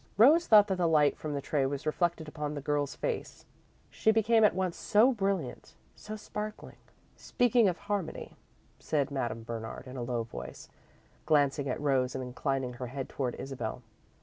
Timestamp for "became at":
4.09-4.55